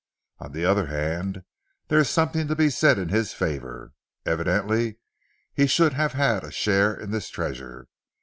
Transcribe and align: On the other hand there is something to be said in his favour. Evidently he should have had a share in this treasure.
On 0.39 0.51
the 0.51 0.65
other 0.65 0.87
hand 0.87 1.43
there 1.87 1.99
is 1.99 2.09
something 2.09 2.47
to 2.47 2.55
be 2.55 2.71
said 2.71 2.97
in 2.97 3.09
his 3.09 3.33
favour. 3.33 3.93
Evidently 4.25 4.97
he 5.53 5.67
should 5.67 5.93
have 5.93 6.13
had 6.13 6.43
a 6.43 6.49
share 6.51 6.95
in 6.95 7.11
this 7.11 7.29
treasure. 7.29 7.87